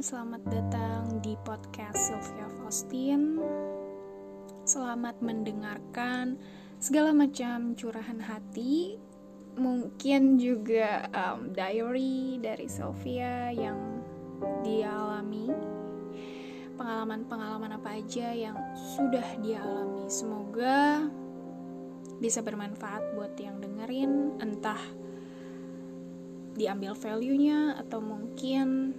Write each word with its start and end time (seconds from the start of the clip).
selamat 0.00 0.40
datang 0.48 1.20
di 1.20 1.36
podcast 1.44 2.08
Sylvia 2.08 2.48
Faustin. 2.56 3.36
Selamat 4.64 5.20
mendengarkan 5.20 6.40
segala 6.80 7.12
macam 7.12 7.76
curahan 7.76 8.16
hati, 8.16 8.96
mungkin 9.60 10.40
juga 10.40 11.04
um, 11.12 11.52
diary 11.52 12.40
dari 12.40 12.64
Sylvia 12.64 13.52
yang 13.52 14.00
dialami, 14.64 15.52
pengalaman-pengalaman 16.80 17.76
apa 17.76 18.00
aja 18.00 18.32
yang 18.32 18.56
sudah 18.96 19.36
dialami. 19.44 20.08
Semoga 20.08 21.12
bisa 22.24 22.40
bermanfaat 22.40 23.20
buat 23.20 23.36
yang 23.36 23.60
dengerin, 23.60 24.40
entah 24.40 24.80
diambil 26.56 26.96
value-nya 26.96 27.76
atau 27.84 28.00
mungkin 28.00 28.96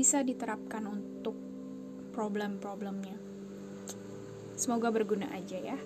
bisa 0.00 0.24
diterapkan 0.24 0.80
untuk 0.88 1.36
problem-problemnya. 2.16 3.20
Semoga 4.56 4.88
berguna 4.88 5.28
aja 5.28 5.60
ya. 5.60 5.76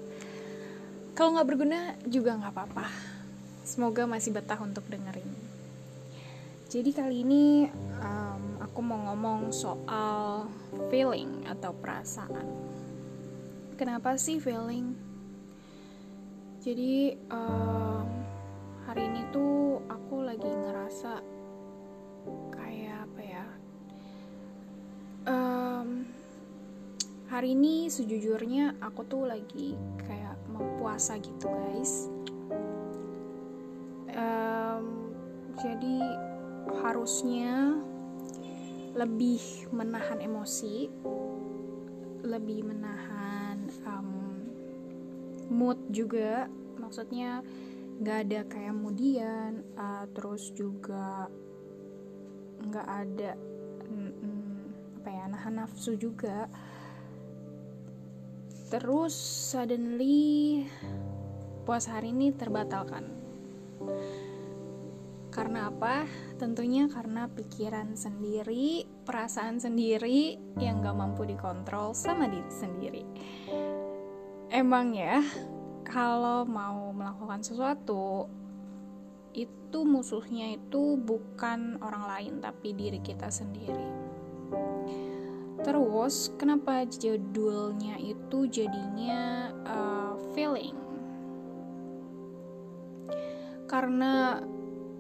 Kalau 1.19 1.35
nggak 1.35 1.49
berguna 1.51 1.99
juga 2.07 2.39
nggak 2.39 2.55
apa-apa. 2.55 2.87
Semoga 3.67 4.07
masih 4.07 4.31
betah 4.31 4.63
untuk 4.63 4.87
dengerin. 4.87 5.27
Jadi 6.71 6.95
kali 6.95 7.27
ini 7.27 7.67
um, 7.99 8.63
aku 8.63 8.79
mau 8.87 9.03
ngomong 9.11 9.51
soal 9.51 10.47
feeling 10.95 11.43
atau 11.51 11.75
perasaan. 11.75 12.47
Kenapa 13.75 14.15
sih 14.15 14.39
feeling? 14.39 14.95
Jadi 16.63 17.19
um, 17.35 18.07
hari 18.87 19.11
ini 19.11 19.27
tuh 19.35 19.83
aku 19.91 20.23
lagi 20.23 20.47
ngerasa 20.47 21.34
um, 25.29 26.05
hari 27.29 27.57
ini 27.57 27.89
sejujurnya 27.89 28.79
aku 28.81 29.05
tuh 29.09 29.25
lagi 29.29 29.77
kayak 30.05 30.37
mau 30.53 30.65
puasa 30.81 31.19
gitu 31.21 31.49
guys. 31.49 32.09
Um, 34.15 35.11
jadi 35.59 35.99
harusnya 36.81 37.75
lebih 38.95 39.43
menahan 39.75 40.23
emosi 40.23 40.87
lebih 42.25 42.65
menahan 42.65 43.69
um, 43.85 44.09
mood 45.53 45.77
juga. 45.93 46.49
Maksudnya 46.81 47.45
nggak 48.01 48.19
ada 48.27 48.41
kayak 48.49 48.73
kemudian 48.75 49.51
uh, 49.79 50.07
terus 50.15 50.51
juga 50.55 51.29
nggak 52.65 52.89
ada 52.89 53.31
apa 55.05 55.13
ya 55.13 55.29
nahan 55.29 55.61
nafsu 55.61 56.01
juga. 56.01 56.49
Terus 58.73 59.13
suddenly 59.53 60.65
puasa 61.69 62.01
hari 62.01 62.17
ini 62.17 62.33
terbatalkan. 62.33 63.05
Karena 65.29 65.69
apa? 65.69 66.09
Tentunya 66.41 66.89
karena 66.89 67.29
pikiran 67.29 67.93
sendiri 67.93 68.89
perasaan 69.05 69.61
sendiri 69.61 70.41
yang 70.57 70.81
gak 70.81 70.97
mampu 70.97 71.29
dikontrol 71.29 71.93
sama 71.93 72.25
diri 72.25 72.49
sendiri. 72.49 73.05
Emang 74.49 74.97
ya 74.97 75.21
kalau 75.85 76.49
mau 76.49 76.97
melakukan 76.97 77.45
sesuatu 77.45 78.25
itu 79.37 79.79
musuhnya 79.85 80.57
itu 80.57 80.97
bukan 80.97 81.77
orang 81.85 82.09
lain 82.09 82.35
tapi 82.41 82.73
diri 82.73 83.05
kita 83.05 83.29
sendiri. 83.29 84.04
Terus 85.65 86.29
kenapa 86.37 86.85
judulnya 86.85 87.97
itu 87.97 88.45
jadinya 88.53 89.49
uh, 89.65 90.13
feeling? 90.37 90.77
Karena 93.65 94.45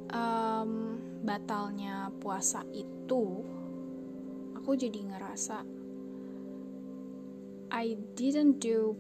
um, 0.08 0.96
batalnya 1.20 2.08
puasa 2.16 2.64
itu 2.72 3.44
aku 4.56 4.72
jadi 4.72 5.04
ngerasa 5.04 5.60
I 7.68 8.00
didn't 8.16 8.64
do 8.64 8.96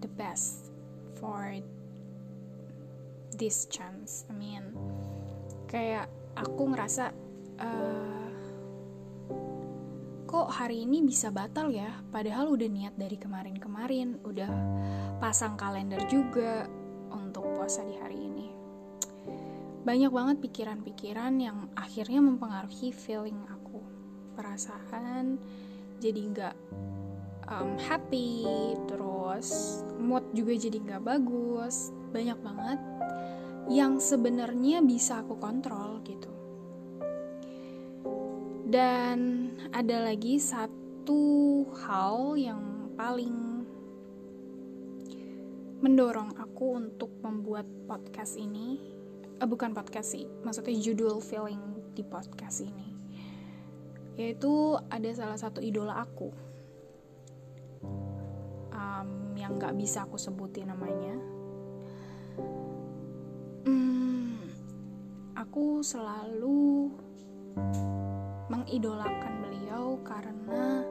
the 0.00 0.08
best 0.16 0.72
for 1.20 1.58
this 3.36 3.66
chance. 3.66 4.24
I 4.30 4.34
mean, 4.38 4.72
kayak 5.66 6.08
aku 6.38 6.62
ngerasa 6.70 7.04
uh, 7.58 8.30
kok 10.28 10.48
hari 10.52 10.84
ini 10.84 11.02
bisa 11.02 11.32
batal 11.32 11.72
ya? 11.72 11.88
Padahal 12.12 12.52
udah 12.52 12.68
niat 12.68 12.94
dari 12.94 13.16
kemarin-kemarin, 13.16 14.22
udah 14.22 14.50
pasang 15.18 15.56
kalender 15.58 16.04
juga 16.06 16.68
untuk 17.10 17.48
puasa 17.56 17.82
di 17.82 17.96
hari 17.96 18.18
ini. 18.28 18.46
Banyak 19.82 20.12
banget 20.12 20.36
pikiran-pikiran 20.44 21.32
yang 21.40 21.72
akhirnya 21.72 22.20
mempengaruhi 22.20 22.92
feeling 22.92 23.40
aku, 23.48 23.80
perasaan 24.36 25.40
jadi 25.98 26.20
nggak 26.28 26.56
um, 27.48 27.74
happy, 27.80 28.76
terus 28.84 29.80
mood 29.96 30.28
juga 30.36 30.52
jadi 30.60 30.76
nggak 30.76 31.02
bagus, 31.08 31.88
banyak 32.12 32.36
banget 32.44 32.78
yang 33.68 34.00
sebenarnya 34.00 34.80
bisa 34.80 35.20
aku 35.20 35.36
kontrol 35.36 36.00
gitu. 36.04 36.32
Dan 38.68 39.48
ada 39.72 40.08
lagi 40.08 40.36
satu 40.40 41.64
hal 41.84 42.36
yang 42.36 42.92
paling 42.96 43.64
mendorong 45.78 46.34
aku 46.34 46.74
untuk 46.76 47.12
membuat 47.22 47.64
podcast 47.86 48.34
ini, 48.34 48.82
eh, 49.38 49.46
bukan 49.46 49.72
podcast 49.72 50.18
sih, 50.18 50.26
maksudnya 50.42 50.74
judul 50.74 51.22
feeling 51.22 51.62
di 51.94 52.02
podcast 52.02 52.66
ini, 52.66 52.92
yaitu 54.18 54.74
ada 54.90 55.08
salah 55.14 55.38
satu 55.38 55.62
idola 55.62 56.02
aku 56.02 56.34
um, 58.74 59.08
yang 59.38 59.54
nggak 59.54 59.78
bisa 59.78 60.02
aku 60.02 60.18
sebutin 60.18 60.68
namanya. 60.68 61.14
Aku 65.38 65.86
selalu 65.86 66.90
mengidolakan 68.50 69.38
beliau 69.46 69.94
karena 70.02 70.82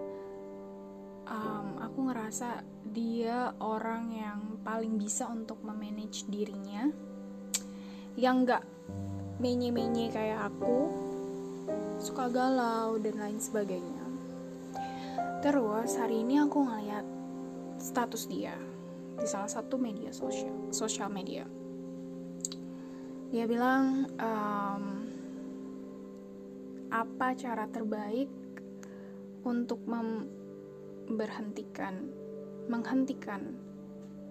um, 1.28 1.68
aku 1.84 2.08
ngerasa 2.08 2.64
dia 2.96 3.52
orang 3.60 4.08
yang 4.16 4.40
paling 4.64 4.96
bisa 4.96 5.28
untuk 5.28 5.60
memanage 5.68 6.24
dirinya, 6.32 6.88
yang 8.16 8.48
nggak 8.48 8.64
menye-menye 9.44 10.16
kayak 10.16 10.48
aku, 10.48 10.96
suka 12.00 12.32
galau 12.32 12.96
dan 13.04 13.20
lain 13.20 13.44
sebagainya. 13.44 14.06
Terus 15.44 16.00
hari 16.00 16.24
ini 16.24 16.40
aku 16.40 16.64
ngeliat 16.64 17.04
status 17.84 18.32
dia 18.32 18.56
di 19.20 19.28
salah 19.28 19.52
satu 19.52 19.76
media 19.76 20.16
sosial, 20.16 20.72
sosial 20.72 21.12
media. 21.12 21.57
Dia 23.28 23.44
bilang 23.44 24.08
um, 24.16 24.84
apa 26.88 27.36
cara 27.36 27.68
terbaik 27.68 28.32
untuk 29.44 29.84
memberhentikan, 29.84 32.08
menghentikan 32.72 33.52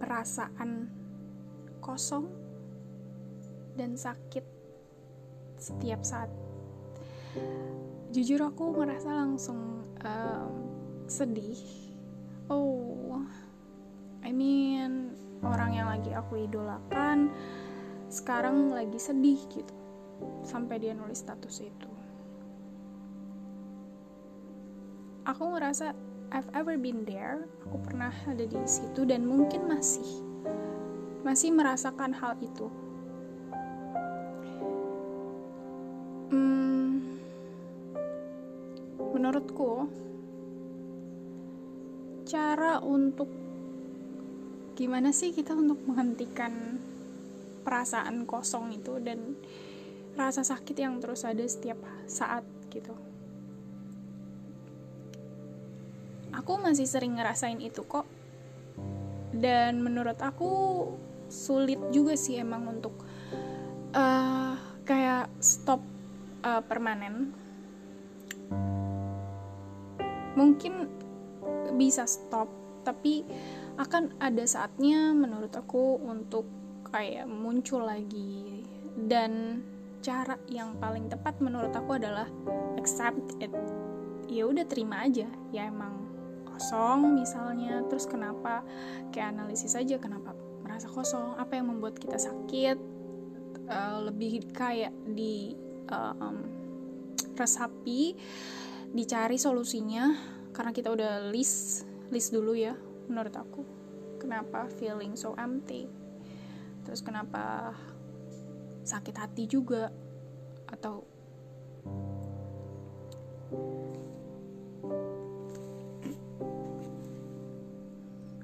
perasaan 0.00 0.88
kosong 1.84 2.24
dan 3.76 4.00
sakit 4.00 4.48
setiap 5.60 6.00
saat. 6.00 6.32
Jujur 8.16 8.48
aku 8.48 8.80
merasa 8.80 9.12
langsung 9.12 9.92
um, 10.00 10.72
sedih. 11.04 11.60
Oh, 12.48 13.20
I 14.24 14.32
mean 14.32 15.12
orang 15.44 15.76
yang 15.76 15.92
lagi 15.92 16.16
aku 16.16 16.48
idolakan 16.48 17.28
sekarang 18.16 18.72
lagi 18.72 18.96
sedih 18.96 19.36
gitu 19.52 19.76
sampai 20.48 20.80
dia 20.80 20.96
nulis 20.96 21.20
status 21.20 21.60
itu. 21.60 21.90
Aku 25.28 25.52
ngerasa 25.52 25.92
I've 26.32 26.48
ever 26.56 26.80
been 26.80 27.04
there, 27.04 27.44
aku 27.68 27.76
pernah 27.84 28.10
ada 28.24 28.42
di 28.48 28.56
situ 28.64 29.04
dan 29.04 29.28
mungkin 29.28 29.68
masih 29.68 30.24
masih 31.28 31.52
merasakan 31.52 32.16
hal 32.16 32.40
itu. 32.40 32.66
Hmm, 36.32 37.20
menurutku 39.12 39.92
cara 42.26 42.80
untuk 42.80 43.28
gimana 44.74 45.14
sih 45.14 45.30
kita 45.30 45.54
untuk 45.54 45.78
menghentikan 45.86 46.82
perasaan 47.66 48.22
kosong 48.30 48.70
itu 48.78 49.02
dan 49.02 49.34
rasa 50.14 50.46
sakit 50.46 50.78
yang 50.78 51.02
terus 51.02 51.26
ada 51.26 51.42
setiap 51.42 51.82
saat 52.06 52.46
gitu. 52.70 52.94
Aku 56.30 56.62
masih 56.62 56.86
sering 56.86 57.18
ngerasain 57.18 57.58
itu 57.58 57.82
kok. 57.82 58.06
Dan 59.34 59.82
menurut 59.82 60.16
aku 60.22 60.86
sulit 61.26 61.82
juga 61.90 62.14
sih 62.14 62.38
emang 62.38 62.78
untuk 62.78 62.94
uh, 63.92 64.54
kayak 64.86 65.26
stop 65.42 65.82
uh, 66.46 66.62
permanen. 66.62 67.34
Mungkin 70.38 70.86
bisa 71.74 72.06
stop 72.06 72.48
tapi 72.86 73.26
akan 73.76 74.16
ada 74.22 74.44
saatnya 74.46 75.12
menurut 75.12 75.50
aku 75.52 76.00
untuk 76.00 76.46
kayak 76.90 77.26
muncul 77.28 77.84
lagi. 77.84 78.64
Dan 78.96 79.62
cara 80.00 80.38
yang 80.48 80.78
paling 80.78 81.10
tepat 81.10 81.36
menurut 81.42 81.74
aku 81.74 81.98
adalah 81.98 82.30
accept 82.78 83.36
it. 83.42 83.52
Ya 84.30 84.46
udah 84.46 84.64
terima 84.66 85.04
aja. 85.04 85.28
Ya 85.50 85.68
emang 85.68 86.06
kosong 86.46 87.18
misalnya. 87.18 87.84
Terus 87.90 88.08
kenapa? 88.08 88.62
Kayak 89.12 89.36
analisis 89.36 89.76
aja 89.76 89.98
kenapa 89.98 90.32
merasa 90.64 90.88
kosong? 90.88 91.36
Apa 91.36 91.58
yang 91.58 91.74
membuat 91.74 91.98
kita 91.98 92.16
sakit? 92.16 92.78
Uh, 93.66 94.06
lebih 94.06 94.46
kayak 94.54 94.94
di 95.10 95.58
uh, 95.90 96.14
um, 96.22 96.46
resapi 97.36 98.14
dicari 98.94 99.36
solusinya. 99.36 100.14
Karena 100.54 100.72
kita 100.72 100.88
udah 100.88 101.28
list 101.28 101.84
list 102.08 102.32
dulu 102.32 102.56
ya 102.56 102.72
menurut 103.10 103.34
aku. 103.36 103.62
Kenapa 104.16 104.70
feeling 104.80 105.12
so 105.12 105.36
empty 105.36 106.05
terus 106.86 107.02
kenapa 107.02 107.74
sakit 108.86 109.18
hati 109.18 109.50
juga? 109.50 109.90
Atau 110.70 111.02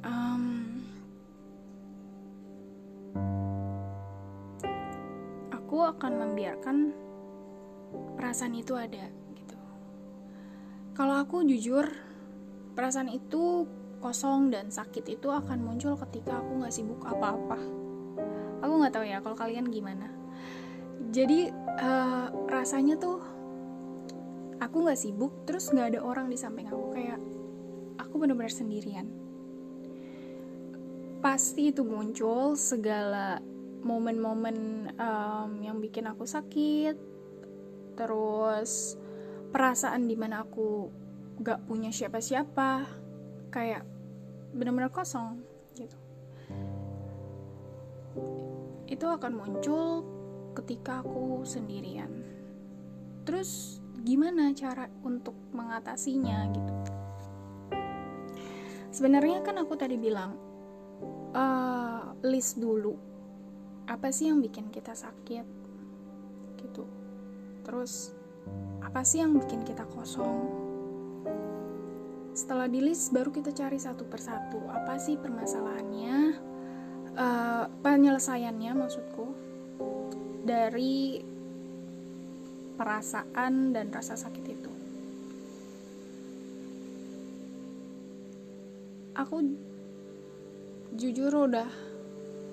um, 0.03 0.45
aku 5.55 5.77
akan 5.87 6.13
membiarkan 6.27 6.91
perasaan 8.19 8.59
itu 8.59 8.75
ada 8.75 9.07
gitu. 9.39 9.59
Kalau 10.99 11.15
aku 11.23 11.47
jujur 11.47 11.87
perasaan 12.75 13.15
itu 13.15 13.71
kosong 14.03 14.51
dan 14.51 14.67
sakit 14.75 15.15
itu 15.15 15.31
akan 15.31 15.63
muncul 15.63 15.95
ketika 15.95 16.43
aku 16.43 16.59
nggak 16.59 16.75
sibuk 16.75 17.07
apa-apa 17.07 17.82
nggak 18.83 18.95
tahu 18.99 19.07
ya 19.07 19.23
kalau 19.23 19.39
kalian 19.39 19.71
gimana. 19.71 20.11
Jadi 21.15 21.51
uh, 21.79 22.27
rasanya 22.51 22.99
tuh 22.99 23.23
aku 24.59 24.77
nggak 24.83 24.99
sibuk 24.99 25.47
terus 25.47 25.71
nggak 25.71 25.97
ada 25.97 26.01
orang 26.03 26.27
di 26.27 26.39
samping 26.39 26.67
aku 26.67 26.93
kayak 26.95 27.19
aku 28.03 28.15
benar-benar 28.19 28.51
sendirian. 28.51 29.07
Pasti 31.23 31.71
itu 31.71 31.87
muncul 31.87 32.59
segala 32.59 33.39
momen-momen 33.83 34.91
um, 34.95 35.51
yang 35.63 35.83
bikin 35.83 36.07
aku 36.07 36.27
sakit 36.27 36.95
terus 37.99 38.97
perasaan 39.53 40.09
di 40.09 40.17
mana 40.17 40.47
aku 40.47 40.89
gak 41.43 41.67
punya 41.69 41.93
siapa-siapa 41.93 42.89
kayak 43.53 43.85
benar-benar 44.57 44.89
kosong 44.89 45.43
gitu 45.77 45.99
itu 48.93 49.09
akan 49.09 49.33
muncul 49.33 50.05
ketika 50.53 51.01
aku 51.01 51.49
sendirian. 51.49 52.13
Terus 53.25 53.81
gimana 54.05 54.53
cara 54.53 54.85
untuk 55.01 55.33
mengatasinya 55.57 56.53
gitu? 56.53 56.75
Sebenarnya 58.93 59.41
kan 59.41 59.57
aku 59.57 59.73
tadi 59.81 59.97
bilang 59.97 60.37
uh, 61.33 62.13
list 62.21 62.61
dulu. 62.61 62.93
Apa 63.89 64.13
sih 64.13 64.29
yang 64.29 64.45
bikin 64.45 64.69
kita 64.69 64.93
sakit? 64.93 65.47
Gitu. 66.61 66.85
Terus 67.65 68.13
apa 68.85 69.01
sih 69.09 69.25
yang 69.25 69.33
bikin 69.41 69.65
kita 69.65 69.89
kosong? 69.89 70.53
Setelah 72.37 72.69
di 72.69 72.85
list 72.85 73.17
baru 73.17 73.33
kita 73.33 73.57
cari 73.57 73.81
satu 73.81 74.05
persatu. 74.05 74.61
Apa 74.69 75.01
sih 75.01 75.17
permasalahannya 75.17 76.42
uh, 77.17 77.65
penyelesaiannya 77.81 78.73
maksudku 78.77 79.27
dari 80.43 81.23
perasaan 82.77 83.77
dan 83.77 83.87
rasa 83.95 84.19
sakit 84.19 84.45
itu. 84.49 84.73
Aku 89.13 89.45
jujur 90.97 91.49
udah 91.49 91.69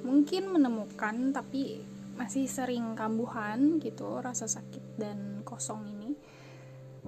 mungkin 0.04 0.52
menemukan 0.56 1.32
tapi 1.36 1.84
masih 2.20 2.52
sering 2.52 3.00
kambuhan 3.00 3.80
gitu 3.80 4.20
rasa 4.20 4.44
sakit 4.44 5.00
dan 5.00 5.40
kosong 5.48 5.88
ini. 5.88 6.12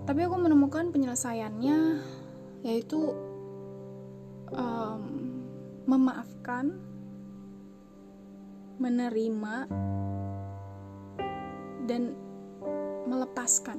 Tapi 0.08 0.24
aku 0.24 0.40
menemukan 0.40 0.88
penyelesaiannya 0.96 1.78
yaitu 2.64 3.12
um, 4.56 5.04
memaafkan, 5.84 6.80
menerima, 8.82 9.70
dan 11.86 12.18
melepaskan. 13.06 13.78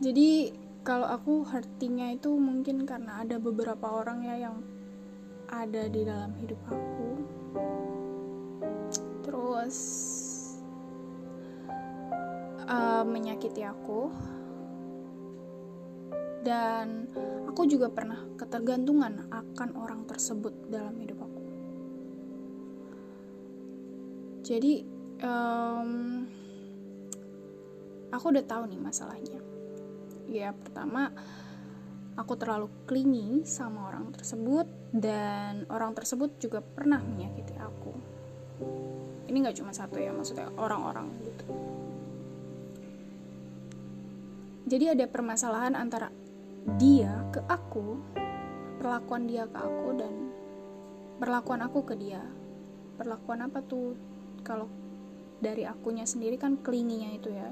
Jadi 0.00 0.52
kalau 0.80 1.04
aku 1.08 1.44
hurtingnya 1.44 2.16
itu 2.16 2.32
mungkin 2.36 2.88
karena 2.88 3.20
ada 3.20 3.36
beberapa 3.36 4.00
orang 4.00 4.24
ya 4.24 4.48
yang 4.48 4.64
ada 5.50 5.88
di 5.92 6.04
dalam 6.08 6.32
hidup 6.40 6.60
aku. 6.68 7.08
Terus 9.24 9.78
uh, 12.64 13.04
menyakiti 13.04 13.60
aku 13.66 14.08
dan 16.40 17.04
aku 17.44 17.68
juga 17.68 17.92
pernah 17.92 18.24
ketergantungan 18.40 19.28
akan 19.28 19.70
orang 19.76 20.08
tersebut 20.08 20.72
dalam 20.72 20.96
hidup 20.96 21.20
aku. 21.28 21.39
Jadi 24.50 24.82
um, 25.22 25.90
aku 28.10 28.24
udah 28.34 28.42
tahu 28.42 28.66
nih 28.66 28.82
masalahnya. 28.82 29.38
Ya 30.26 30.50
pertama 30.50 31.14
aku 32.18 32.34
terlalu 32.34 32.66
clingy 32.90 33.46
sama 33.46 33.94
orang 33.94 34.10
tersebut 34.10 34.66
dan 34.90 35.70
orang 35.70 35.94
tersebut 35.94 36.34
juga 36.42 36.58
pernah 36.66 36.98
menyakiti 36.98 37.54
aku. 37.62 37.94
Ini 39.30 39.36
nggak 39.38 39.62
cuma 39.62 39.70
satu 39.70 40.02
ya 40.02 40.10
maksudnya 40.10 40.50
orang-orang 40.58 41.14
gitu. 41.22 41.46
Jadi 44.66 44.98
ada 44.98 45.06
permasalahan 45.06 45.78
antara 45.78 46.10
dia 46.74 47.22
ke 47.30 47.38
aku 47.46 48.02
perlakuan 48.82 49.30
dia 49.30 49.46
ke 49.46 49.58
aku 49.62 49.88
dan 49.94 50.14
perlakuan 51.22 51.62
aku 51.62 51.86
ke 51.86 51.94
dia 51.94 52.22
perlakuan 53.00 53.48
apa 53.48 53.64
tuh 53.64 53.96
kalau 54.44 54.68
dari 55.40 55.64
akunya 55.64 56.04
sendiri 56.04 56.36
kan 56.36 56.60
kelinginya 56.60 57.16
itu 57.16 57.32
ya 57.32 57.48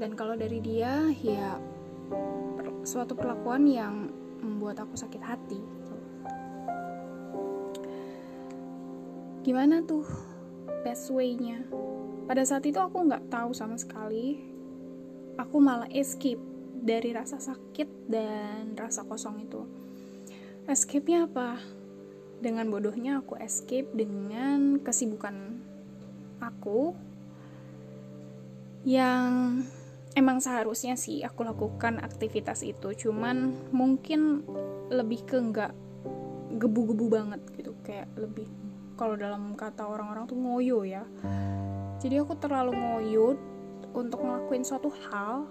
dan 0.00 0.14
kalau 0.14 0.38
dari 0.38 0.62
dia 0.62 1.10
ya 1.20 1.58
per, 2.56 2.86
suatu 2.86 3.12
perlakuan 3.12 3.68
yang 3.68 4.08
membuat 4.40 4.80
aku 4.80 4.94
sakit 4.96 5.22
hati 5.22 5.60
gimana 9.44 9.84
tuh 9.84 10.04
best 10.84 11.12
way-nya 11.12 11.64
pada 12.28 12.44
saat 12.44 12.64
itu 12.64 12.76
aku 12.80 13.08
nggak 13.08 13.28
tahu 13.32 13.52
sama 13.52 13.76
sekali 13.76 14.40
aku 15.38 15.56
malah 15.62 15.88
escape 15.94 16.40
dari 16.78 17.10
rasa 17.14 17.38
sakit 17.42 18.10
dan 18.10 18.74
rasa 18.78 19.06
kosong 19.06 19.42
itu. 19.42 19.62
Escape-nya 20.68 21.26
apa? 21.26 21.58
Dengan 22.38 22.70
bodohnya 22.70 23.18
aku 23.18 23.34
escape 23.40 23.90
dengan 23.94 24.78
kesibukan 24.82 25.58
aku 26.38 26.94
yang 28.86 29.60
emang 30.14 30.38
seharusnya 30.38 30.94
sih 30.94 31.22
aku 31.22 31.44
lakukan 31.44 32.00
aktivitas 32.02 32.62
itu. 32.66 32.94
Cuman 32.94 33.70
mungkin 33.74 34.42
lebih 34.88 35.26
ke 35.28 35.36
enggak 35.38 35.72
gebu-gebu 36.58 37.06
banget 37.10 37.42
gitu. 37.54 37.74
Kayak 37.84 38.08
lebih 38.16 38.48
kalau 38.98 39.14
dalam 39.14 39.54
kata 39.54 39.86
orang-orang 39.86 40.24
tuh 40.26 40.38
ngoyo 40.38 40.82
ya. 40.82 41.04
Jadi 41.98 42.14
aku 42.22 42.34
terlalu 42.38 42.78
ngoyo 42.78 43.34
untuk 43.94 44.22
ngelakuin 44.22 44.62
suatu 44.62 44.90
hal 45.10 45.48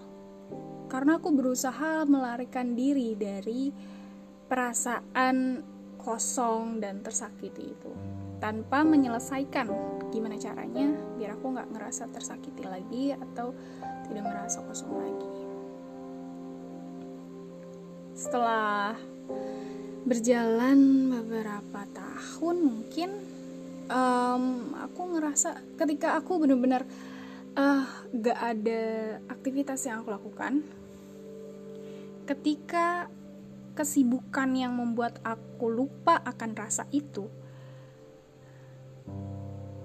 karena 0.87 1.19
aku 1.19 1.35
berusaha 1.35 2.07
melarikan 2.07 2.71
diri 2.71 3.11
dari 3.19 3.71
perasaan 4.47 5.59
kosong 5.99 6.79
dan 6.79 7.03
tersakiti 7.03 7.75
itu 7.75 7.91
tanpa 8.37 8.85
menyelesaikan. 8.85 9.69
Gimana 10.09 10.39
caranya 10.39 10.93
biar 11.19 11.35
aku 11.35 11.53
nggak 11.53 11.69
ngerasa 11.75 12.09
tersakiti 12.09 12.63
lagi 12.63 13.13
atau 13.13 13.51
tidak 14.07 14.23
ngerasa 14.23 14.63
kosong 14.65 14.93
lagi? 14.95 15.31
Setelah 18.17 18.97
berjalan 20.07 21.11
beberapa 21.11 21.83
tahun 21.91 22.55
mungkin 22.63 23.09
um, 23.91 24.71
aku 24.79 25.01
ngerasa 25.17 25.59
ketika 25.75 26.15
aku 26.15 26.39
benar-benar 26.39 26.87
uh, 27.59 27.83
gak 28.15 28.39
ada 28.39 28.81
aktivitas 29.27 29.83
yang 29.83 29.99
aku 29.99 30.15
lakukan 30.15 30.63
ketika 32.23 33.11
kesibukan 33.75 34.51
yang 34.55 34.75
membuat 34.75 35.19
aku 35.23 35.67
lupa 35.67 36.19
akan 36.23 36.55
rasa 36.55 36.87
itu 36.95 37.27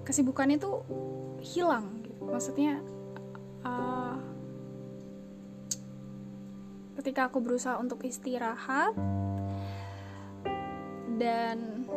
kesibukan 0.03 0.51
itu 0.51 0.83
hilang 1.43 2.03
gitu. 2.03 2.23
maksudnya 2.27 2.79
uh, 3.63 4.19
ketika 6.99 7.27
aku 7.27 7.43
berusaha 7.43 7.75
untuk 7.79 8.03
istirahat 8.07 8.95
dan 11.19 11.87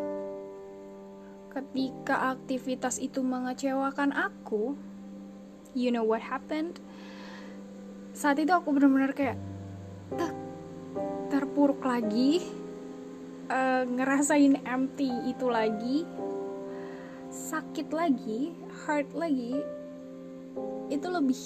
ketika 1.50 2.36
aktivitas 2.36 3.00
itu 3.00 3.22
mengecewakan 3.22 4.12
aku 4.12 4.75
you 5.72 5.88
know 5.94 6.04
what 6.04 6.20
happened 6.20 6.80
saat 8.16 8.40
itu 8.40 8.52
aku 8.52 8.72
benar-benar 8.72 9.12
kayak 9.12 9.38
terpuruk 11.28 11.84
lagi 11.84 12.40
uh, 13.52 13.84
ngerasain 13.84 14.62
empty 14.64 15.10
itu 15.28 15.46
lagi 15.48 16.08
sakit 17.47 17.95
lagi 17.95 18.50
hurt 18.83 19.15
lagi 19.15 19.62
itu 20.91 21.07
lebih 21.07 21.38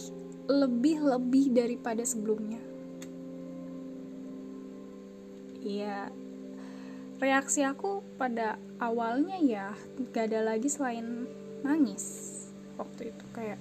lebih 0.48 0.96
lebih 1.04 1.44
daripada 1.52 2.00
sebelumnya. 2.00 2.56
Ya 5.60 6.08
reaksi 7.20 7.60
aku 7.68 8.00
pada 8.16 8.56
awalnya 8.80 9.36
ya 9.44 9.76
gak 10.16 10.32
ada 10.32 10.56
lagi 10.56 10.72
selain 10.72 11.28
nangis 11.60 12.32
waktu 12.80 13.12
itu 13.12 13.24
kayak 13.36 13.60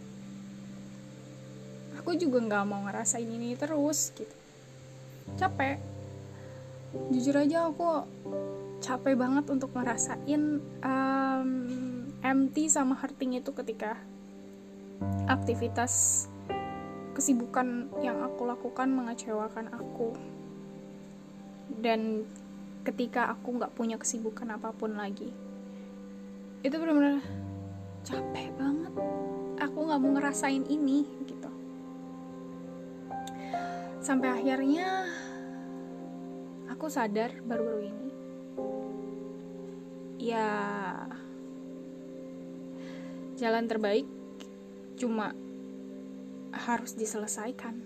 aku 2.00 2.16
juga 2.16 2.40
nggak 2.40 2.64
mau 2.64 2.88
ngerasain 2.88 3.28
ini 3.28 3.60
terus 3.60 4.16
gitu. 4.16 4.36
Capek. 5.36 5.76
Jujur 7.12 7.36
aja 7.36 7.68
aku 7.68 8.08
capek 8.80 9.14
banget 9.20 9.46
untuk 9.52 9.76
ngerasain 9.76 10.64
um, 10.82 11.50
empty 12.20 12.68
sama 12.68 13.00
hurting 13.00 13.40
itu 13.40 13.56
ketika 13.56 13.96
aktivitas 15.32 16.26
kesibukan 17.16 17.88
yang 18.04 18.20
aku 18.24 18.48
lakukan 18.48 18.92
mengecewakan 18.92 19.72
aku. 19.72 20.16
Dan 21.80 22.28
ketika 22.84 23.32
aku 23.32 23.60
nggak 23.60 23.76
punya 23.76 23.96
kesibukan 24.00 24.56
apa 24.56 24.74
pun 24.74 24.96
lagi 24.98 25.30
itu 26.60 26.76
benar-benar 26.76 27.24
capek 28.04 28.52
banget. 28.60 28.94
Aku 29.64 29.78
nggak 29.88 30.00
mau 30.00 30.12
ngerasain 30.16 30.66
ini 30.68 31.08
gitu. 31.24 31.52
Sampai 34.04 34.32
akhirnya 34.32 35.08
aku 36.72 36.88
sadar 36.92 37.32
baru-baru 37.44 37.92
ini 37.92 38.08
ya 40.20 40.48
jalan 43.40 43.66
terbaik 43.66 44.06
cuma 45.00 45.34
harus 46.52 46.94
diselesaikan. 47.00 47.80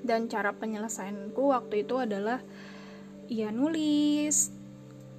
Dan 0.00 0.32
cara 0.32 0.56
penyelesaianku 0.56 1.52
waktu 1.52 1.84
itu 1.84 2.00
adalah 2.00 2.40
ya 3.30 3.52
nulis 3.52 4.50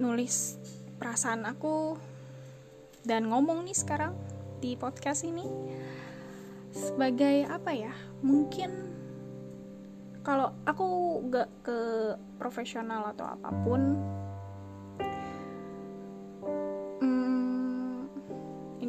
nulis 0.02 0.58
perasaan 1.00 1.48
aku 1.48 1.96
dan 3.08 3.30
ngomong 3.30 3.64
nih 3.64 3.78
sekarang 3.78 4.18
di 4.60 4.76
podcast 4.76 5.24
ini 5.24 5.48
sebagai 6.76 7.48
apa 7.48 7.72
ya 7.72 7.94
mungkin 8.20 8.92
kalau 10.22 10.54
aku 10.68 11.18
gak 11.34 11.50
ke 11.66 11.80
profesional 12.38 13.10
atau 13.16 13.26
apa 13.26 13.50
pun 13.66 13.98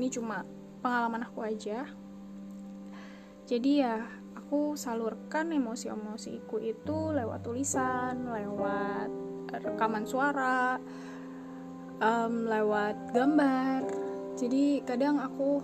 ini 0.02 0.10
cuma 0.10 0.42
pengalaman 0.82 1.22
aku 1.22 1.46
aja. 1.46 1.86
Jadi 3.46 3.86
ya 3.86 4.02
aku 4.34 4.74
salurkan 4.74 5.54
emosi-emosiku 5.54 6.58
itu 6.58 7.14
lewat 7.14 7.46
tulisan 7.46 8.26
lewat 8.26 9.06
rekaman 9.62 10.02
suara 10.02 10.82
um, 12.02 12.50
lewat 12.50 13.14
gambar. 13.14 13.86
Jadi 14.34 14.82
kadang 14.82 15.22
aku 15.22 15.62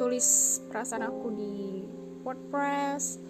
tulis 0.00 0.56
perasaan 0.72 1.04
aku 1.04 1.28
di 1.36 1.84
WordPress 2.24 3.20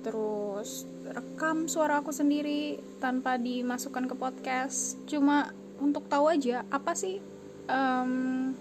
terus 0.00 0.88
rekam 1.04 1.68
suara 1.68 2.00
aku 2.00 2.08
sendiri 2.08 2.80
tanpa 3.04 3.36
dimasukkan 3.36 4.08
ke 4.08 4.16
podcast. 4.16 4.96
Cuma 5.04 5.52
untuk 5.76 6.08
tahu 6.08 6.32
aja 6.32 6.64
apa 6.72 6.96
sih 6.96 7.20
um, 7.68 8.56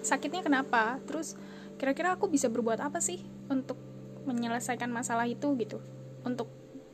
sakitnya 0.00 0.44
kenapa? 0.44 0.98
Terus 1.08 1.36
kira-kira 1.80 2.16
aku 2.16 2.28
bisa 2.28 2.52
berbuat 2.52 2.80
apa 2.80 3.00
sih 3.00 3.24
untuk 3.48 3.80
menyelesaikan 4.28 4.92
masalah 4.92 5.24
itu 5.24 5.48
gitu? 5.56 5.80
Untuk 6.24 6.48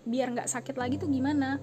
biar 0.07 0.31
nggak 0.31 0.51
sakit 0.51 0.79
lagi 0.79 0.99
tuh 1.03 1.11
gimana? 1.11 1.59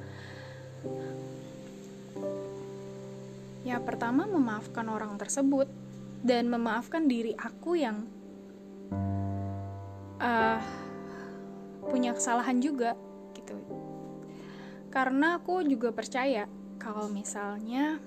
Ya 3.64 3.80
pertama 3.80 4.28
memaafkan 4.28 4.92
orang 4.92 5.16
tersebut 5.16 5.72
dan 6.20 6.52
memaafkan 6.52 7.08
diri 7.08 7.32
aku 7.40 7.80
yang 7.80 8.04
uh, 10.20 10.60
punya 11.88 12.12
kesalahan 12.12 12.60
juga 12.60 12.96
gitu. 13.36 13.56
Karena 14.92 15.40
aku 15.40 15.64
juga 15.64 15.96
percaya 15.96 16.48
kalau 16.76 17.08
misalnya 17.08 18.04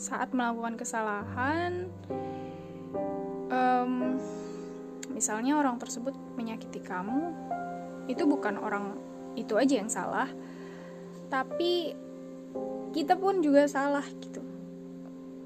saat 0.00 0.32
melakukan 0.32 0.80
kesalahan 0.80 1.92
um, 3.52 4.16
misalnya 5.12 5.60
orang 5.60 5.76
tersebut 5.76 6.16
menyakiti 6.40 6.80
kamu 6.80 7.36
itu 8.08 8.24
bukan 8.24 8.56
orang 8.56 8.96
itu 9.36 9.60
aja 9.60 9.76
yang 9.76 9.92
salah 9.92 10.32
tapi 11.28 11.92
kita 12.90 13.14
pun 13.14 13.38
juga 13.38 13.70
salah 13.70 14.02
gitu. 14.18 14.42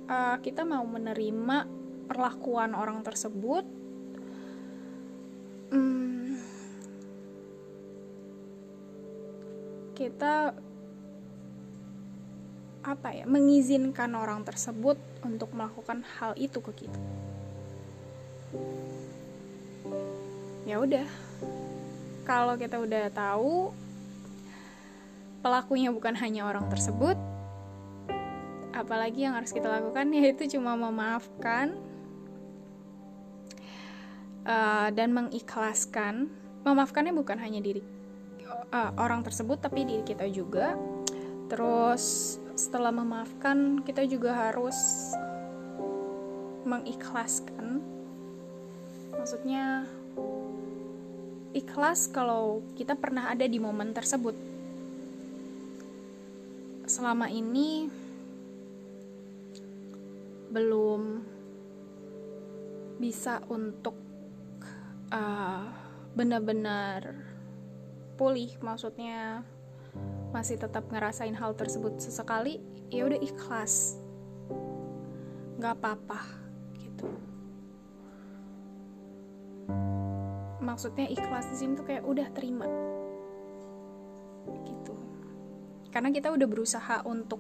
Uh, 0.09 0.41
kita 0.41 0.65
mau 0.65 0.87
menerima 0.87 1.69
perlakuan 2.09 2.73
orang 2.73 3.05
tersebut 3.05 3.65
kita 9.95 10.53
apa 12.85 13.17
ya 13.17 13.25
mengizinkan 13.25 14.13
orang 14.13 14.45
tersebut 14.45 15.01
untuk 15.25 15.49
melakukan 15.57 16.05
hal 16.21 16.37
itu 16.37 16.61
ke 16.61 16.85
kita. 16.85 17.01
Ya 20.69 20.77
udah. 20.81 21.09
Kalau 22.29 22.57
kita 22.57 22.81
udah 22.81 23.09
tahu 23.13 23.73
pelakunya 25.45 25.93
bukan 25.93 26.17
hanya 26.17 26.49
orang 26.49 26.69
tersebut 26.73 27.17
apalagi 28.75 29.25
yang 29.25 29.37
harus 29.37 29.53
kita 29.53 29.69
lakukan 29.69 30.09
yaitu 30.17 30.57
cuma 30.57 30.77
memaafkan 30.77 31.77
uh, 34.45 34.89
dan 34.93 35.13
mengikhlaskan. 35.13 36.29
Memaafkannya 36.65 37.13
bukan 37.13 37.37
hanya 37.41 37.61
diri 37.61 37.85
uh, 38.73 38.91
orang 38.97 39.21
tersebut 39.25 39.61
tapi 39.61 39.85
diri 39.85 40.05
kita 40.05 40.29
juga. 40.29 40.77
Terus 41.49 42.37
setelah 42.55 42.95
memaafkan 42.95 43.83
kita 43.83 44.07
juga 44.07 44.31
harus 44.51 45.11
mengikhlaskan. 46.65 47.83
Maksudnya 49.15 49.87
ikhlas 51.55 52.11
kalau 52.11 52.63
kita 52.79 52.95
pernah 52.99 53.31
ada 53.31 53.47
di 53.47 53.59
momen 53.59 53.91
tersebut. 53.95 54.35
Selama 56.87 57.27
ini 57.31 57.89
belum 60.55 61.03
bisa 63.03 63.43
untuk 63.51 63.99
uh, 65.11 65.67
benar-benar 66.15 67.19
pulih. 68.15 68.55
Maksudnya 68.63 69.43
masih 70.35 70.59
tetap 70.59 70.91
ngerasain 70.91 71.39
hal 71.39 71.55
tersebut 71.55 72.03
sesekali 72.03 72.59
ya 72.91 73.07
udah 73.07 73.23
ikhlas. 73.23 74.03
Nggak 75.63 75.79
apa-apa 75.79 76.21
gitu. 76.83 77.07
Maksudnya 80.59 81.07
ikhlas 81.07 81.47
di 81.55 81.57
sini 81.63 81.79
tuh 81.79 81.87
kayak 81.87 82.03
udah 82.03 82.27
terima. 82.35 82.67
Gitu. 84.67 84.95
Karena 85.95 86.11
kita 86.11 86.35
udah 86.35 86.49
berusaha 86.51 87.07
untuk 87.07 87.39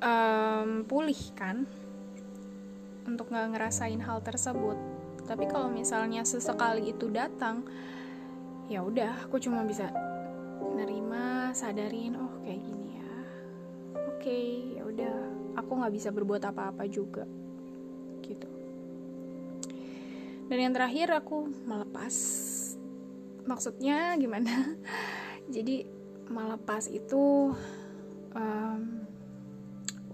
um, 0.00 0.88
pulih 0.88 1.20
kan 1.36 1.68
untuk 3.04 3.28
nggak 3.28 3.52
ngerasain 3.52 4.00
hal 4.00 4.24
tersebut. 4.24 4.80
Tapi 5.28 5.44
kalau 5.44 5.68
misalnya 5.68 6.24
sesekali 6.24 6.88
itu 6.88 7.12
datang 7.12 7.68
ya 8.72 8.80
udah 8.80 9.28
aku 9.28 9.36
cuma 9.40 9.60
bisa 9.64 9.92
nerima 10.76 11.54
sadarin 11.54 12.18
oh 12.18 12.42
kayak 12.44 12.60
gini 12.62 12.88
ya. 12.98 13.12
Oke 13.94 14.20
okay, 14.20 14.46
ya 14.78 14.82
udah. 14.86 15.16
Aku 15.58 15.70
nggak 15.78 15.94
bisa 15.94 16.08
berbuat 16.14 16.42
apa-apa 16.46 16.86
juga. 16.86 17.26
Gitu. 18.22 18.50
Dan 20.48 20.58
yang 20.58 20.74
terakhir 20.74 21.12
aku 21.12 21.50
melepas. 21.66 22.14
Maksudnya 23.48 24.16
gimana? 24.20 24.76
Jadi 25.54 25.84
melepas 26.28 26.88
itu 26.92 27.56
um, 28.36 28.80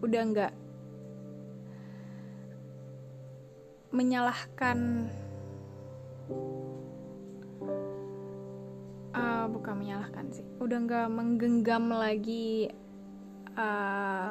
udah 0.02 0.22
nggak 0.30 0.52
menyalahkan 3.94 5.06
uh, 9.14 9.46
bukan 9.48 9.74
menyalahkan 9.78 10.26
sih. 10.34 10.46
Udah 10.58 10.78
nggak 10.82 11.08
menggenggam 11.08 11.88
lagi 11.94 12.68
uh, 13.54 14.30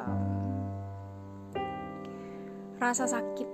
rasa 2.78 3.08
sakit 3.08 3.48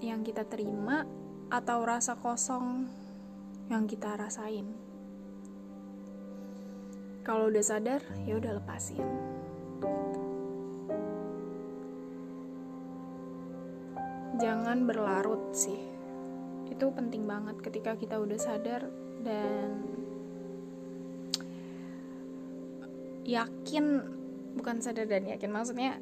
yang 0.00 0.24
kita 0.24 0.48
terima 0.48 1.04
atau 1.52 1.84
rasa 1.84 2.16
kosong 2.16 2.88
yang 3.68 3.84
kita 3.84 4.16
rasain. 4.16 4.66
Kalau 7.24 7.48
udah 7.48 7.64
sadar 7.64 8.04
ya 8.28 8.36
udah 8.36 8.60
lepasin. 8.60 9.00
Jangan 14.36 14.84
berlarut 14.84 15.56
sih. 15.56 15.78
Itu 16.68 16.92
penting 16.92 17.24
banget 17.24 17.64
ketika 17.64 17.96
kita 17.96 18.20
udah 18.20 18.36
sadar 18.36 18.84
dan 19.24 20.03
yakin 23.24 23.84
bukan 24.54 24.78
sadar 24.84 25.08
dan 25.10 25.26
yakin 25.26 25.50
maksudnya 25.50 25.98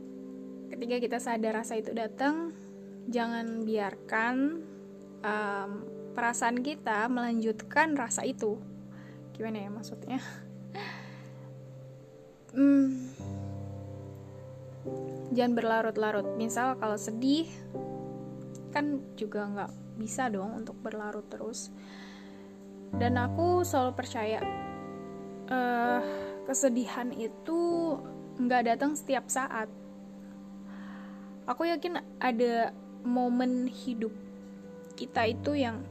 ketika 0.69 0.97
kita 1.01 1.19
sadar 1.23 1.63
rasa 1.63 1.79
itu 1.79 1.95
datang 1.95 2.53
jangan 3.09 3.67
biarkan 3.67 4.63
um, 5.25 5.71
perasaan 6.13 6.61
kita 6.61 7.09
melanjutkan 7.09 7.97
rasa 7.97 8.23
itu. 8.29 8.61
Gimana 9.35 9.65
ya 9.67 9.71
maksudnya? 9.73 10.21
Hmm, 12.53 13.09
jangan 15.33 15.57
berlarut-larut. 15.57 16.37
Misal 16.37 16.77
kalau 16.77 17.01
sedih 17.01 17.49
kan 18.77 19.01
juga 19.17 19.49
nggak 19.49 19.73
bisa 19.97 20.29
dong 20.29 20.61
untuk 20.61 20.77
berlarut 20.85 21.25
terus. 21.33 21.73
Dan 22.93 23.17
aku 23.17 23.65
selalu 23.65 23.97
percaya 23.97 24.45
uh, 25.49 26.05
kesedihan 26.47 27.11
itu 27.15 27.61
nggak 28.39 28.75
datang 28.75 28.93
setiap 28.99 29.29
saat. 29.31 29.69
Aku 31.47 31.67
yakin 31.67 31.99
ada 32.23 32.71
momen 33.03 33.67
hidup 33.67 34.15
kita 34.95 35.27
itu 35.27 35.59
yang 35.59 35.83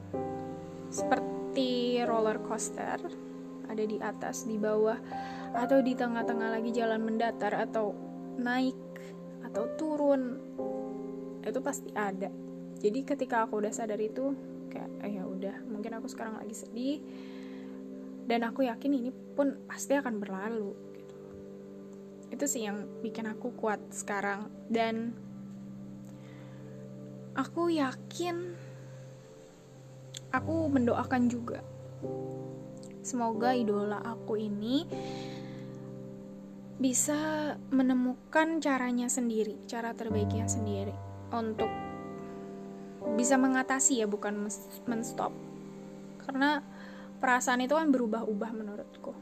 seperti 0.87 1.99
roller 2.07 2.39
coaster, 2.43 2.99
ada 3.67 3.83
di 3.83 3.99
atas, 3.99 4.47
di 4.47 4.55
bawah, 4.55 4.95
atau 5.51 5.83
di 5.83 5.95
tengah-tengah 5.95 6.55
lagi 6.55 6.71
jalan 6.71 7.03
mendatar 7.03 7.51
atau 7.55 7.91
naik 8.39 8.79
atau 9.43 9.67
turun. 9.75 10.39
Itu 11.43 11.59
pasti 11.59 11.91
ada. 11.91 12.31
Jadi 12.79 13.03
ketika 13.03 13.45
aku 13.45 13.59
udah 13.59 13.73
sadar 13.75 13.99
itu 13.99 14.31
kayak 14.71 14.89
eh, 15.03 15.19
ya 15.19 15.27
udah, 15.27 15.67
mungkin 15.67 15.91
aku 15.99 16.07
sekarang 16.07 16.39
lagi 16.39 16.55
sedih 16.55 17.03
dan 18.25 18.45
aku 18.45 18.65
yakin 18.65 18.91
ini 18.93 19.11
pun 19.33 19.57
pasti 19.65 19.97
akan 19.97 20.21
berlalu 20.21 20.73
gitu. 20.97 21.15
itu 22.31 22.45
sih 22.47 22.67
yang 22.67 22.85
bikin 23.01 23.27
aku 23.29 23.53
kuat 23.57 23.81
sekarang 23.91 24.49
dan 24.71 25.15
aku 27.33 27.71
yakin 27.71 28.55
aku 30.31 30.69
mendoakan 30.69 31.27
juga 31.27 31.59
semoga 33.01 33.57
idola 33.57 33.99
aku 34.05 34.37
ini 34.37 34.85
bisa 36.81 37.53
menemukan 37.69 38.57
caranya 38.57 39.05
sendiri, 39.05 39.53
cara 39.69 39.93
terbaiknya 39.93 40.49
sendiri 40.49 40.97
untuk 41.29 41.69
bisa 43.13 43.37
mengatasi 43.37 44.01
ya 44.01 44.09
bukan 44.09 44.49
menstop. 44.89 45.29
Karena 46.25 46.65
perasaan 47.21 47.61
itu 47.61 47.77
kan 47.77 47.93
berubah-ubah 47.93 48.51
menurutku. 48.51 49.13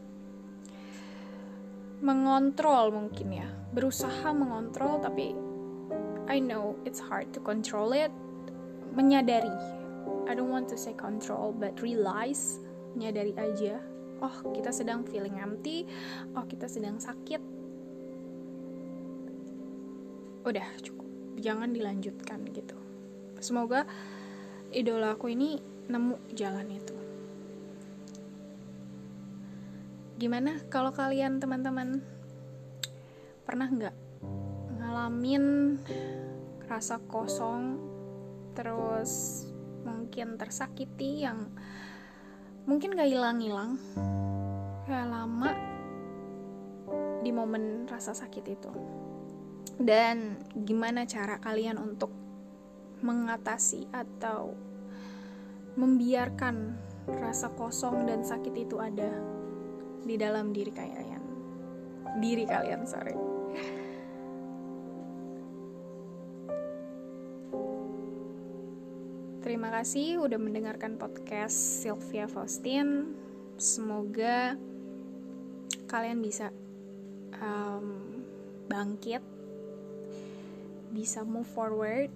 Mengontrol 1.99 2.95
mungkin 2.95 3.27
ya. 3.35 3.47
Berusaha 3.75 4.31
mengontrol 4.31 5.03
tapi 5.03 5.35
I 6.31 6.39
know 6.39 6.79
it's 6.87 7.03
hard 7.03 7.35
to 7.35 7.43
control 7.43 7.91
it. 7.91 8.09
Menyadari. 8.95 9.51
I 10.25 10.33
don't 10.33 10.47
want 10.47 10.71
to 10.71 10.79
say 10.79 10.95
control 10.95 11.51
but 11.51 11.83
realize. 11.83 12.63
Menyadari 12.95 13.35
aja. 13.35 13.83
Oh 14.23 14.55
kita 14.55 14.71
sedang 14.71 15.03
feeling 15.03 15.35
empty. 15.35 15.83
Oh 16.39 16.47
kita 16.47 16.71
sedang 16.71 17.03
sakit. 17.03 17.43
Udah 20.47 20.67
cukup. 20.79 21.07
Jangan 21.43 21.75
dilanjutkan 21.75 22.47
gitu. 22.55 22.79
Semoga 23.43 23.83
idola 24.71 25.19
aku 25.19 25.35
ini 25.35 25.59
nemu 25.91 26.31
jalan 26.37 26.69
itu 26.71 26.98
gimana? 30.19 30.59
Kalau 30.67 30.91
kalian 30.91 31.39
teman-teman 31.39 32.03
pernah 33.47 33.71
nggak 33.71 33.95
ngalamin 34.77 35.79
rasa 36.67 36.99
kosong 37.07 37.79
terus 38.51 39.47
mungkin 39.87 40.35
tersakiti 40.35 41.23
yang 41.23 41.47
mungkin 42.67 42.93
gak 42.93 43.09
hilang-hilang 43.09 43.79
kayak 44.85 45.07
lama 45.07 45.55
di 47.23 47.31
momen 47.31 47.87
rasa 47.87 48.11
sakit 48.11 48.43
itu? 48.43 48.71
Dan 49.79 50.35
gimana 50.67 51.07
cara 51.07 51.39
kalian 51.39 51.79
untuk 51.79 52.11
mengatasi 52.99 53.87
atau 53.95 54.51
membiarkan 55.79 56.75
rasa 57.07 57.47
kosong 57.55 58.03
dan 58.03 58.27
sakit 58.27 58.51
itu 58.67 58.75
ada 58.75 59.38
di 60.03 60.15
dalam 60.15 60.51
diri 60.51 60.71
kalian. 60.71 61.23
Diri 62.19 62.43
kalian 62.47 62.81
sorry. 62.87 63.15
Terima 69.39 69.71
kasih 69.71 70.21
udah 70.21 70.37
mendengarkan 70.37 70.99
podcast 70.99 71.55
Sylvia 71.81 72.29
Faustin. 72.29 73.17
Semoga 73.57 74.53
kalian 75.89 76.21
bisa 76.21 76.53
um, 77.39 78.21
bangkit, 78.69 79.23
bisa 80.93 81.25
move 81.25 81.49
forward 81.49 82.13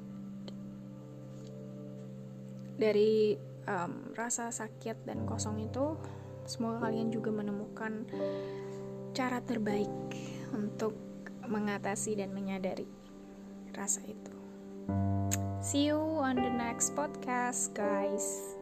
dari 2.77 3.39
um, 3.65 4.13
rasa 4.13 4.51
sakit 4.51 5.07
dan 5.07 5.25
kosong 5.25 5.63
itu 5.63 5.97
Semoga 6.43 6.89
kalian 6.89 7.09
juga 7.11 7.31
menemukan 7.31 8.07
cara 9.13 9.39
terbaik 9.43 9.91
untuk 10.55 10.95
mengatasi 11.45 12.17
dan 12.17 12.31
menyadari 12.31 12.87
rasa 13.75 14.01
itu. 14.05 14.33
See 15.63 15.87
you 15.87 15.99
on 15.99 16.35
the 16.35 16.51
next 16.51 16.91
podcast, 16.95 17.71
guys. 17.71 18.55